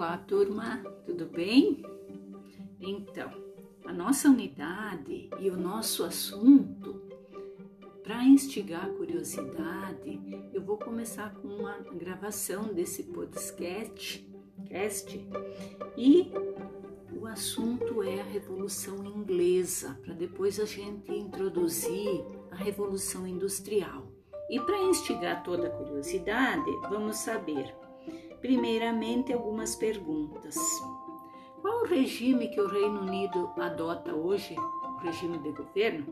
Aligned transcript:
Olá, 0.00 0.16
turma, 0.16 0.82
tudo 1.04 1.26
bem? 1.26 1.82
Então, 2.80 3.30
a 3.84 3.92
nossa 3.92 4.30
unidade 4.30 5.28
e 5.38 5.50
o 5.50 5.58
nosso 5.58 6.04
assunto, 6.04 7.02
para 8.02 8.24
instigar 8.24 8.86
a 8.86 8.94
curiosidade, 8.94 10.18
eu 10.54 10.62
vou 10.62 10.78
começar 10.78 11.34
com 11.34 11.48
uma 11.48 11.76
gravação 11.92 12.72
desse 12.72 13.02
podcast 13.02 14.26
cast, 14.64 15.28
e 15.98 16.32
o 17.14 17.26
assunto 17.26 18.02
é 18.02 18.22
a 18.22 18.24
Revolução 18.24 19.04
Inglesa, 19.04 20.00
para 20.02 20.14
depois 20.14 20.58
a 20.58 20.64
gente 20.64 21.12
introduzir 21.12 22.24
a 22.50 22.54
Revolução 22.54 23.26
Industrial. 23.26 24.10
E 24.48 24.58
para 24.60 24.80
instigar 24.80 25.42
toda 25.42 25.66
a 25.66 25.70
curiosidade, 25.70 26.70
vamos 26.88 27.18
saber 27.18 27.78
Primeiramente, 28.40 29.32
algumas 29.32 29.76
perguntas. 29.76 30.56
Qual 31.60 31.82
o 31.82 31.86
regime 31.86 32.48
que 32.48 32.60
o 32.60 32.68
Reino 32.68 33.00
Unido 33.02 33.50
adota 33.58 34.14
hoje? 34.14 34.56
O 34.58 34.96
regime 34.98 35.38
de 35.38 35.52
governo? 35.52 36.06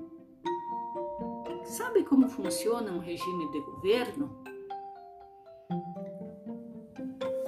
Sabe 1.64 2.04
como 2.04 2.28
funciona 2.28 2.92
um 2.92 2.98
regime 2.98 3.50
de 3.50 3.60
governo? 3.60 4.42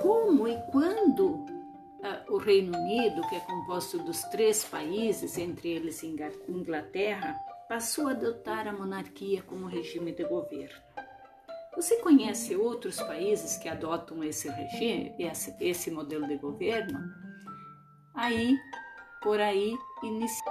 Como 0.00 0.48
e 0.48 0.56
quando 0.72 1.26
uh, 1.26 2.34
o 2.34 2.38
Reino 2.38 2.76
Unido, 2.78 3.20
que 3.28 3.36
é 3.36 3.40
composto 3.40 3.98
dos 3.98 4.22
três 4.24 4.64
países, 4.64 5.36
entre 5.36 5.70
eles 5.70 6.02
Inglaterra, 6.02 7.34
passou 7.68 8.08
a 8.08 8.12
adotar 8.12 8.66
a 8.66 8.72
monarquia 8.72 9.42
como 9.42 9.66
regime 9.66 10.12
de 10.12 10.24
governo? 10.24 10.89
Você 11.76 11.96
conhece 11.98 12.56
outros 12.56 12.96
países 12.96 13.56
que 13.56 13.68
adotam 13.68 14.22
esse 14.24 14.48
regime, 14.48 15.14
esse, 15.18 15.54
esse 15.60 15.90
modelo 15.90 16.26
de 16.26 16.36
governo? 16.36 16.98
Aí, 18.14 18.58
por 19.22 19.40
aí, 19.40 19.76
inicia. 20.02 20.44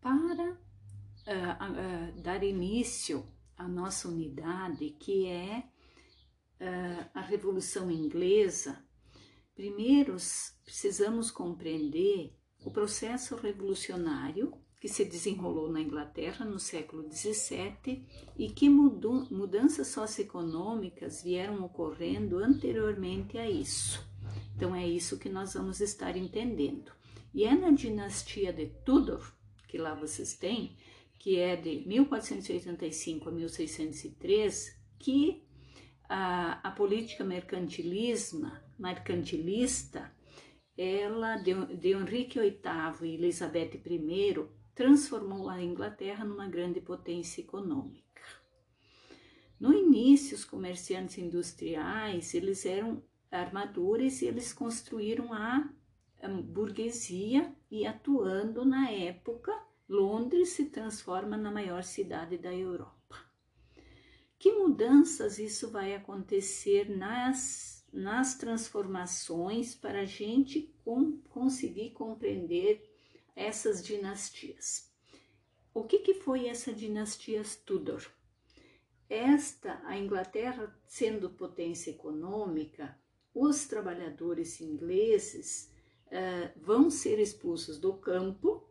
Para 0.00 0.50
uh, 0.50 2.18
uh, 2.18 2.20
dar 2.20 2.42
início 2.42 3.26
à 3.56 3.68
nossa 3.68 4.08
unidade, 4.08 4.90
que 4.90 5.28
é 5.28 5.64
uh, 6.60 7.10
a 7.14 7.20
Revolução 7.20 7.90
Inglesa, 7.90 8.84
primeiro 9.54 10.16
precisamos 10.64 11.30
compreender 11.30 12.36
o 12.64 12.70
processo 12.72 13.36
revolucionário 13.36 14.63
que 14.84 14.88
se 14.90 15.06
desenrolou 15.06 15.72
na 15.72 15.80
Inglaterra 15.80 16.44
no 16.44 16.58
século 16.58 17.10
XVII 17.10 18.04
e 18.36 18.50
que 18.50 18.68
mudanças 18.68 19.86
socioeconômicas 19.86 21.22
vieram 21.22 21.64
ocorrendo 21.64 22.36
anteriormente 22.36 23.38
a 23.38 23.48
isso. 23.48 24.06
Então 24.54 24.76
é 24.76 24.86
isso 24.86 25.18
que 25.18 25.30
nós 25.30 25.54
vamos 25.54 25.80
estar 25.80 26.18
entendendo. 26.18 26.92
E 27.32 27.44
é 27.44 27.54
na 27.54 27.70
dinastia 27.70 28.52
de 28.52 28.66
Tudor, 28.84 29.32
que 29.68 29.78
lá 29.78 29.94
vocês 29.94 30.34
têm, 30.34 30.76
que 31.18 31.38
é 31.38 31.56
de 31.56 31.82
1485 31.88 33.30
a 33.30 33.32
1603, 33.32 34.78
que 34.98 35.46
a, 36.06 36.60
a 36.62 36.70
política 36.72 37.24
mercantilista 37.24 38.62
ela 40.76 41.36
de, 41.36 41.54
de 41.74 41.92
Henrique 41.92 42.38
VIII 42.38 42.60
e 43.02 43.14
Elizabeth 43.14 43.80
I 43.86 43.98
transformou 44.74 45.48
a 45.48 45.62
Inglaterra 45.62 46.24
numa 46.24 46.48
grande 46.48 46.80
potência 46.80 47.40
econômica. 47.40 48.04
No 49.58 49.72
início, 49.72 50.36
os 50.36 50.44
comerciantes 50.44 51.18
industriais, 51.18 52.34
eles 52.34 52.66
eram 52.66 53.02
armadores 53.30 54.20
e 54.20 54.26
eles 54.26 54.52
construíram 54.52 55.32
a, 55.32 55.68
burguesia 56.46 57.54
e 57.70 57.86
atuando 57.86 58.64
na 58.64 58.90
época, 58.90 59.52
Londres 59.88 60.50
se 60.50 60.66
transforma 60.66 61.36
na 61.36 61.50
maior 61.50 61.82
cidade 61.82 62.38
da 62.38 62.52
Europa. 62.52 63.16
Que 64.38 64.52
mudanças 64.52 65.38
isso 65.38 65.70
vai 65.70 65.94
acontecer 65.94 66.88
nas, 66.88 67.86
nas 67.92 68.36
transformações 68.36 69.74
para 69.74 70.00
a 70.00 70.06
gente 70.06 70.74
com, 70.82 71.18
conseguir 71.28 71.90
compreender 71.90 72.93
essas 73.34 73.82
dinastias. 73.84 74.92
O 75.72 75.82
que, 75.84 75.98
que 75.98 76.14
foi 76.14 76.46
essa 76.46 76.72
dinastia 76.72 77.42
Tudor? 77.66 78.04
Esta, 79.08 79.80
a 79.84 79.98
Inglaterra 79.98 80.74
sendo 80.86 81.30
potência 81.30 81.90
econômica, 81.90 82.98
os 83.34 83.66
trabalhadores 83.66 84.60
ingleses 84.60 85.70
uh, 86.06 86.60
vão 86.60 86.88
ser 86.90 87.18
expulsos 87.18 87.78
do 87.78 87.94
campo 87.94 88.66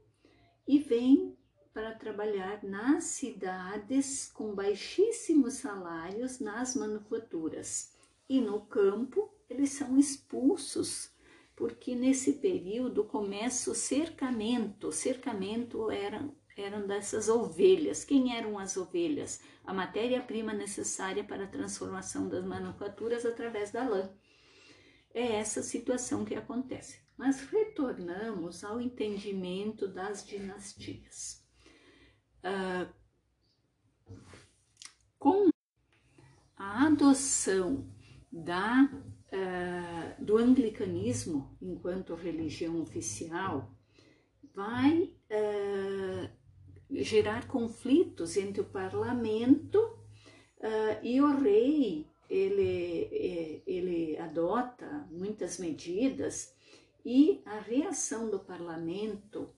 e 0.67 0.79
vêm 0.79 1.37
para 1.73 1.93
trabalhar 1.93 2.63
nas 2.63 3.05
cidades 3.05 4.31
com 4.31 4.53
baixíssimos 4.53 5.55
salários 5.55 6.39
nas 6.39 6.75
manufaturas. 6.75 7.91
E 8.29 8.39
no 8.39 8.61
campo, 8.61 9.33
eles 9.49 9.71
são 9.71 9.97
expulsos 9.97 11.12
porque 11.63 11.95
nesse 11.95 12.33
período 12.33 13.05
começa 13.05 13.71
o 13.71 13.73
cercamento. 13.73 14.89
O 14.89 14.91
cercamento 14.91 15.89
eram, 15.89 16.35
eram 16.57 16.85
dessas 16.85 17.29
ovelhas. 17.29 18.03
Quem 18.03 18.35
eram 18.35 18.59
as 18.59 18.75
ovelhas? 18.75 19.41
A 19.63 19.73
matéria-prima 19.73 20.51
necessária 20.51 21.23
para 21.23 21.45
a 21.45 21.47
transformação 21.47 22.27
das 22.27 22.43
manufaturas 22.43 23.25
através 23.25 23.71
da 23.71 23.87
lã. 23.87 24.13
É 25.13 25.37
essa 25.37 25.63
situação 25.63 26.25
que 26.25 26.35
acontece. 26.35 26.99
Mas 27.15 27.39
retornamos 27.39 28.65
ao 28.65 28.81
entendimento 28.81 29.87
das 29.87 30.25
dinastias. 30.25 31.47
Ah, 32.43 32.91
com 35.17 35.49
a 36.57 36.87
adoção 36.87 37.89
da 38.29 38.89
uh, 39.33 40.23
do 40.23 40.37
anglicanismo 40.37 41.57
enquanto 41.61 42.13
religião 42.15 42.79
oficial 42.81 43.73
vai 44.53 45.13
uh, 45.31 46.29
gerar 46.91 47.47
conflitos 47.47 48.37
entre 48.37 48.61
o 48.61 48.65
parlamento 48.65 49.79
uh, 49.79 50.99
e 51.01 51.19
o 51.19 51.35
rei. 51.39 52.07
Ele, 52.29 53.61
ele 53.67 54.17
adota 54.17 55.07
muitas 55.11 55.59
medidas 55.59 56.55
e 57.05 57.43
a 57.45 57.59
reação 57.59 58.27
do 58.27 58.39
parlamento 58.39 59.53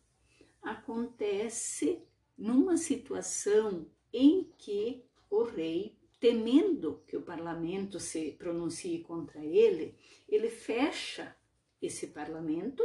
acontece 0.62 2.04
numa 2.38 2.76
situação 2.76 3.86
em 4.12 4.52
que 4.58 5.06
o 5.30 5.44
rei 5.44 5.98
temendo 6.26 7.04
que 7.06 7.16
o 7.16 7.22
parlamento 7.22 8.00
se 8.00 8.32
pronuncie 8.32 9.04
contra 9.04 9.46
ele, 9.46 9.96
ele 10.28 10.50
fecha 10.50 11.36
esse 11.80 12.08
parlamento 12.08 12.84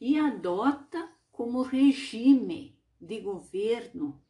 e 0.00 0.16
adota 0.16 1.12
como 1.32 1.62
regime 1.62 2.78
de 3.00 3.20
governo 3.20 4.22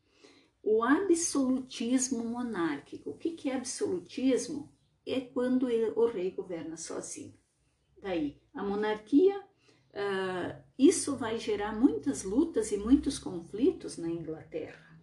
o 0.62 0.83
absolutismo 0.83 2.25
monárquico. 2.25 3.11
O 3.11 3.19
que 3.19 3.51
é 3.51 3.57
absolutismo? 3.57 4.73
É 5.05 5.21
quando 5.21 5.67
o 5.67 6.06
rei 6.06 6.31
governa 6.31 6.79
sozinho. 6.79 7.35
Daí, 8.01 8.41
a 8.55 8.62
monarquia, 8.62 9.39
uh, 9.39 10.62
isso 10.79 11.15
vai 11.15 11.39
gerar 11.39 11.79
muitas 11.79 12.23
lutas 12.23 12.73
e 12.73 12.79
muitos 12.79 13.19
conflitos 13.19 13.99
na 13.99 14.09
Inglaterra. 14.09 14.94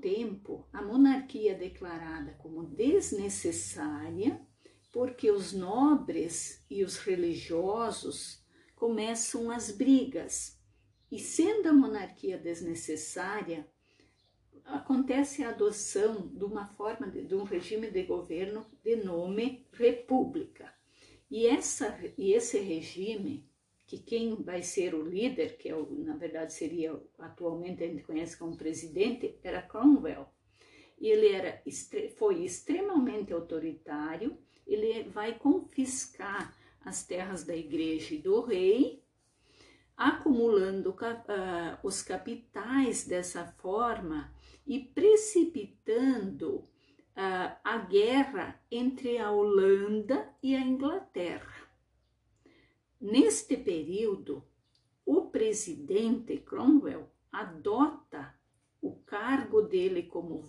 Tempo, 0.00 0.66
a 0.72 0.80
monarquia 0.82 1.52
é 1.52 1.54
declarada 1.54 2.32
como 2.34 2.64
desnecessária, 2.64 4.40
porque 4.92 5.30
os 5.30 5.52
nobres 5.52 6.64
e 6.70 6.84
os 6.84 6.98
religiosos 6.98 8.44
começam 8.74 9.50
as 9.50 9.70
brigas. 9.70 10.58
E 11.10 11.18
sendo 11.18 11.68
a 11.68 11.72
monarquia 11.72 12.38
desnecessária, 12.38 13.66
acontece 14.64 15.42
a 15.42 15.48
adoção 15.48 16.28
de 16.28 16.44
uma 16.44 16.68
forma 16.68 17.08
de, 17.08 17.24
de 17.24 17.34
um 17.34 17.44
regime 17.44 17.90
de 17.90 18.02
governo 18.02 18.66
de 18.84 18.96
nome 18.96 19.66
república. 19.72 20.72
E, 21.30 21.46
essa, 21.46 21.98
e 22.16 22.32
esse 22.32 22.58
regime 22.58 23.47
que 23.88 23.96
quem 23.96 24.34
vai 24.42 24.62
ser 24.62 24.94
o 24.94 25.02
líder, 25.02 25.56
que 25.56 25.70
é 25.70 25.74
o, 25.74 25.88
na 26.04 26.14
verdade 26.14 26.52
seria 26.52 26.94
atualmente 27.18 27.82
a 27.82 27.86
gente 27.86 28.02
conhece 28.02 28.36
como 28.36 28.54
presidente, 28.54 29.38
era 29.42 29.62
Cromwell. 29.62 30.28
E 31.00 31.08
ele 31.08 31.28
era, 31.28 31.62
foi 32.16 32.44
extremamente 32.44 33.32
autoritário, 33.32 34.36
ele 34.66 35.04
vai 35.04 35.38
confiscar 35.38 36.54
as 36.84 37.02
terras 37.02 37.44
da 37.44 37.56
igreja 37.56 38.14
e 38.14 38.18
do 38.18 38.42
rei, 38.42 39.02
acumulando 39.96 40.90
uh, 40.90 41.78
os 41.82 42.02
capitais 42.02 43.06
dessa 43.06 43.46
forma 43.58 44.30
e 44.66 44.80
precipitando 44.80 46.56
uh, 46.56 47.56
a 47.64 47.78
guerra 47.78 48.60
entre 48.70 49.16
a 49.16 49.30
Holanda 49.30 50.28
e 50.42 50.54
a 50.54 50.60
Inglaterra. 50.60 51.57
Neste 53.00 53.56
período, 53.56 54.42
o 55.06 55.26
presidente 55.26 56.38
Cromwell 56.38 57.08
adota 57.30 58.34
o 58.80 58.96
cargo 58.96 59.62
dele 59.62 60.02
como 60.02 60.42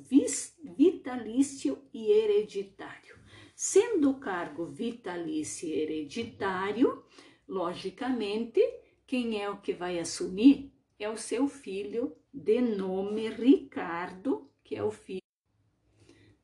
vitalício 0.75 1.77
e 1.93 2.11
hereditário. 2.11 3.15
Sendo 3.55 4.09
o 4.11 4.19
cargo 4.19 4.65
vitalício 4.65 5.69
e 5.69 5.73
hereditário, 5.73 7.03
logicamente, 7.47 8.61
quem 9.05 9.41
é 9.41 9.49
o 9.49 9.61
que 9.61 9.73
vai 9.73 9.99
assumir? 9.99 10.73
É 10.97 11.07
o 11.07 11.17
seu 11.17 11.47
filho, 11.47 12.15
de 12.33 12.61
nome 12.61 13.29
Ricardo, 13.29 14.49
que 14.63 14.75
é 14.75 14.83
o 14.83 14.91
filho. 14.91 15.21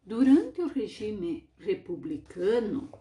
Durante 0.03 0.61
o 0.61 0.67
regime 0.67 1.49
republicano 1.57 2.91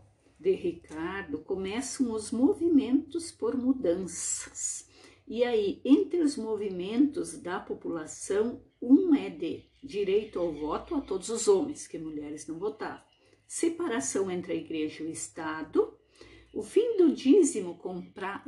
de 0.44 0.52
Ricardo, 0.52 1.38
começam 1.38 2.12
os 2.12 2.30
movimentos 2.30 3.32
por 3.32 3.56
mudanças. 3.56 4.86
E 5.26 5.42
aí, 5.42 5.80
entre 5.82 6.20
os 6.20 6.36
movimentos 6.36 7.40
da 7.40 7.58
população, 7.58 8.62
um 8.80 9.14
é 9.14 9.30
de 9.30 9.64
direito 9.82 10.38
ao 10.38 10.52
voto 10.52 10.96
a 10.96 11.00
todos 11.00 11.30
os 11.30 11.48
homens, 11.48 11.86
que 11.86 11.98
mulheres 11.98 12.46
não 12.46 12.58
votavam, 12.58 13.02
separação 13.46 14.30
entre 14.30 14.52
a 14.52 14.56
igreja 14.56 15.02
e 15.02 15.06
o 15.06 15.10
Estado, 15.10 15.98
o 16.52 16.62
fim 16.62 16.98
do 16.98 17.14
dízimo 17.14 17.80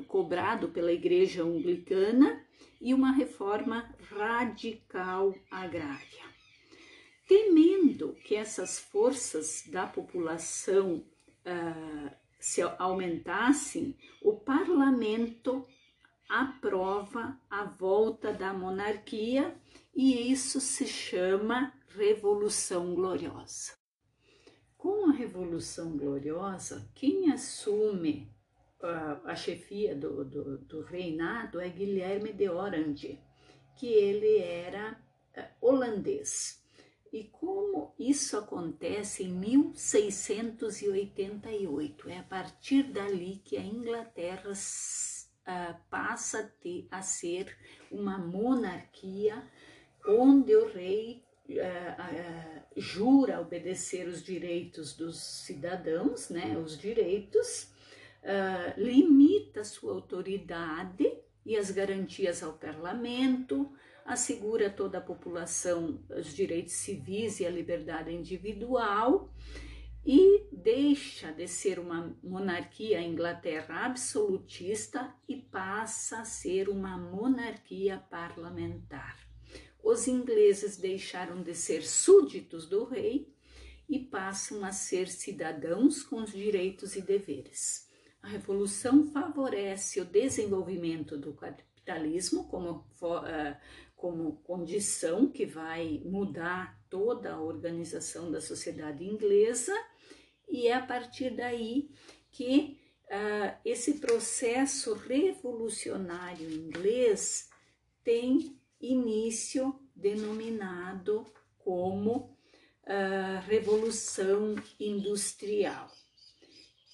cobrado 0.07 0.69
pela 0.69 0.93
igreja 0.93 1.45
anglicana 1.45 2.45
e 2.79 2.93
uma 2.93 3.13
reforma 3.13 3.91
radical 4.11 5.35
agrária. 5.51 6.27
Temendo 7.27 8.15
que 8.23 8.35
essas 8.35 8.79
forças 8.79 9.65
da 9.67 9.87
população 9.87 11.03
se 12.39 12.63
aumentassem, 12.63 13.97
o 14.23 14.35
parlamento 14.35 15.67
aprova 16.29 17.39
a 17.49 17.65
volta 17.65 18.33
da 18.33 18.53
monarquia 18.53 19.57
e 19.95 20.31
isso 20.31 20.61
se 20.61 20.87
chama 20.87 21.73
Revolução 21.89 22.95
Gloriosa. 22.95 23.73
Com 24.77 25.09
a 25.09 25.13
Revolução 25.13 25.97
Gloriosa, 25.97 26.89
quem 26.95 27.33
assume 27.33 28.31
uh, 28.83 29.27
a 29.27 29.35
chefia 29.35 29.95
do, 29.95 30.25
do, 30.25 30.59
do, 30.59 30.83
reinado 30.83 31.61
é 31.61 31.69
Guilherme 31.69 32.33
de 32.33 32.49
Orange, 32.49 33.19
que 33.77 33.87
ele 33.87 34.39
era 34.39 35.01
uh, 35.37 35.67
holandês. 35.67 36.63
E 37.13 37.25
como 37.25 37.93
isso 37.99 38.37
acontece 38.37 39.25
em 39.25 39.33
1688, 39.33 42.09
é 42.09 42.19
a 42.19 42.23
partir 42.23 42.85
dali 42.85 43.43
que 43.45 43.57
a 43.57 43.63
Inglaterra 43.63 44.51
uh, 44.51 44.55
passa 45.89 46.41
a, 46.41 46.45
ter, 46.45 46.87
a 46.91 47.03
ser 47.03 47.57
uma 47.91 48.19
monarquia 48.19 49.43
onde 50.07 50.55
o 50.55 50.69
rei 50.69 51.25
uh, 51.49 51.53
uh, 51.53 52.63
jura 52.77 53.41
obedecer 53.41 54.07
os 54.09 54.23
direitos 54.23 54.95
dos 54.95 55.19
cidadãos, 55.19 56.29
né, 56.29 56.59
os 56.59 56.79
direitos, 56.79 57.75
limita 58.77 59.63
sua 59.63 59.93
autoridade 59.93 61.17
e 61.45 61.57
as 61.57 61.71
garantias 61.71 62.43
ao 62.43 62.55
parlamento, 62.55 63.73
assegura 64.07 64.69
a 64.69 64.71
toda 64.71 64.99
a 64.99 65.03
população 65.03 66.01
os 66.09 66.35
direitos 66.35 66.75
civis 66.75 67.41
e 67.41 67.47
a 67.47 67.51
liberdade 67.51 68.13
individual 68.13 69.33
e 70.05 70.47
deixa 70.53 71.33
de 71.33 71.49
ser 71.49 71.81
uma 71.81 72.17
monarquia 72.23 73.03
Inglaterra 73.03 73.85
absolutista 73.85 75.13
e 75.29 75.37
passa 75.37 76.21
a 76.21 76.25
ser 76.25 76.69
uma 76.69 76.97
monarquia 76.97 77.99
parlamentar. 78.09 79.19
Os 79.83 80.07
ingleses 80.07 80.77
deixaram 80.77 81.43
de 81.43 81.55
ser 81.55 81.83
súditos 81.83 82.69
do 82.69 82.85
rei 82.85 83.35
e 83.89 83.99
passam 83.99 84.65
a 84.65 84.71
ser 84.71 85.09
cidadãos 85.09 86.05
com 86.05 86.23
os 86.23 86.33
direitos 86.33 86.95
e 86.95 87.03
deveres. 87.03 87.89
A 88.23 88.29
revolução 88.29 89.11
favorece 89.11 90.01
o 90.01 90.05
desenvolvimento 90.05 91.17
do 91.17 91.33
capitalismo 91.87 92.49
como, 92.49 92.85
uh, 93.01 93.57
como 93.95 94.39
condição 94.43 95.29
que 95.31 95.47
vai 95.47 96.03
mudar 96.05 96.77
toda 96.91 97.35
a 97.35 97.41
organização 97.41 98.31
da 98.31 98.41
sociedade 98.41 99.05
inglesa 99.05 99.73
e 100.49 100.67
é 100.67 100.75
a 100.75 100.85
partir 100.85 101.31
daí 101.31 101.89
que 102.31 102.79
uh, 103.05 103.57
esse 103.65 103.95
processo 103.95 104.95
revolucionário 104.95 106.51
inglês 106.51 107.49
tem 108.03 108.61
início 108.81 109.79
denominado 109.95 111.25
como 111.59 112.37
uh, 112.83 113.41
Revolução 113.47 114.55
Industrial. 114.79 115.91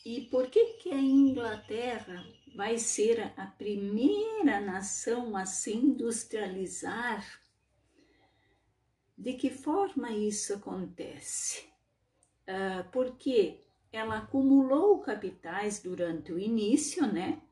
E 0.05 0.23
por 0.23 0.49
que, 0.49 0.65
que 0.75 0.91
a 0.91 1.01
Inglaterra 1.01 2.25
vai 2.55 2.79
ser 2.79 3.33
a 3.37 3.47
primeira 3.47 4.61
nação 4.61 5.37
a 5.37 5.45
se 5.45 5.75
industrializar? 5.77 7.41
De 9.17 9.35
que 9.35 9.51
forma 9.51 10.11
isso 10.11 10.55
acontece? 10.55 11.73
uh, 12.49 12.89
porque 12.91 13.65
ela 13.93 14.19
acumulou 14.19 15.01
capitais 15.01 15.81
durante 15.81 16.33
o 16.33 16.39
início, 16.39 17.07
né? 17.07 17.43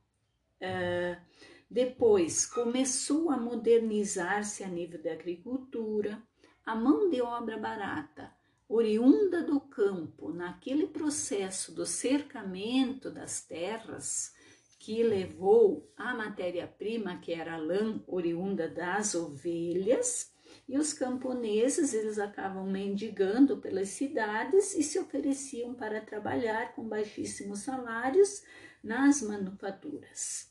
Uh, 0.60 1.20
depois 1.70 2.46
começou 2.46 3.30
a 3.30 3.36
modernizar-se 3.36 4.64
a 4.64 4.68
nível 4.68 5.00
da 5.02 5.12
agricultura, 5.12 6.20
a 6.64 6.74
mão 6.74 7.08
de 7.08 7.22
obra 7.22 7.56
barata, 7.58 8.32
oriunda 8.70 9.42
do 9.42 9.60
campo, 9.60 10.32
naquele 10.32 10.86
processo 10.86 11.74
do 11.74 11.84
cercamento 11.84 13.10
das 13.10 13.42
terras 13.42 14.32
que 14.78 15.02
levou 15.02 15.92
a 15.96 16.14
matéria-prima, 16.14 17.18
que 17.18 17.32
era 17.32 17.54
a 17.54 17.58
lã 17.58 18.00
oriunda 18.06 18.68
das 18.68 19.16
ovelhas, 19.16 20.32
e 20.68 20.78
os 20.78 20.92
camponeses, 20.92 21.92
eles 21.92 22.16
acabam 22.16 22.64
mendigando 22.64 23.56
pelas 23.56 23.88
cidades 23.88 24.72
e 24.76 24.84
se 24.84 25.00
ofereciam 25.00 25.74
para 25.74 26.00
trabalhar 26.00 26.72
com 26.76 26.88
baixíssimos 26.88 27.60
salários 27.60 28.44
nas 28.82 29.20
manufaturas. 29.20 30.48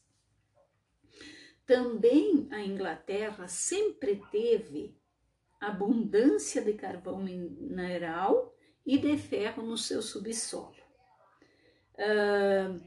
Também 1.66 2.50
a 2.52 2.62
Inglaterra 2.62 3.48
sempre 3.48 4.22
teve 4.30 5.00
abundância 5.60 6.62
de 6.62 6.74
carvão 6.74 7.20
mineral 7.20 8.54
e 8.86 8.98
de 8.98 9.18
ferro 9.18 9.64
no 9.64 9.78
seu 9.78 10.02
subsolo. 10.02 10.76
Uh, 11.96 12.82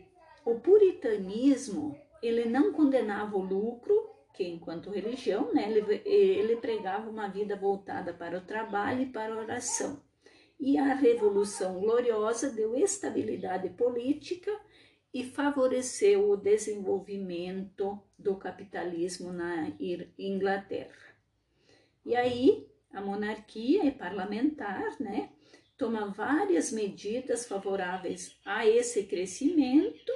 o 0.44 0.58
puritanismo 0.60 1.96
ele 2.22 2.46
não 2.46 2.72
condenava 2.72 3.36
o 3.36 3.42
lucro 3.42 4.12
que 4.32 4.44
enquanto 4.44 4.90
religião, 4.90 5.52
né, 5.52 5.70
ele, 5.70 6.02
ele 6.04 6.56
pregava 6.56 7.10
uma 7.10 7.28
vida 7.28 7.54
voltada 7.54 8.14
para 8.14 8.38
o 8.38 8.40
trabalho 8.40 9.02
e 9.02 9.06
para 9.06 9.34
a 9.34 9.38
oração. 9.38 10.02
E 10.58 10.78
a 10.78 10.94
Revolução 10.94 11.80
Gloriosa 11.80 12.50
deu 12.50 12.76
estabilidade 12.76 13.68
política 13.70 14.50
e 15.12 15.24
favoreceu 15.24 16.30
o 16.30 16.36
desenvolvimento 16.36 18.00
do 18.18 18.36
capitalismo 18.36 19.32
na 19.32 19.70
Inglaterra. 20.18 21.12
E 22.04 22.16
aí 22.16 22.68
a 22.92 23.00
monarquia 23.00 23.87
é 23.87 23.90
parlamentar, 23.90 25.00
né, 25.00 25.30
toma 25.78 26.11
várias 26.12 26.71
medidas 26.71 27.47
favoráveis 27.47 28.37
a 28.44 28.66
esse 28.66 29.04
crescimento 29.04 30.12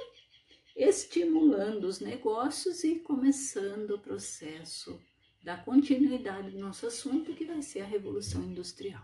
estimulando 0.75 1.85
os 1.85 1.99
negócios 1.99 2.83
e 2.83 2.99
começando 2.99 3.91
o 3.91 3.99
processo 3.99 5.01
da 5.43 5.57
continuidade 5.57 6.51
do 6.51 6.59
nosso 6.59 6.85
assunto, 6.85 7.33
que 7.33 7.45
vai 7.45 7.61
ser 7.61 7.81
a 7.81 7.85
Revolução 7.85 8.43
Industrial. 8.43 9.03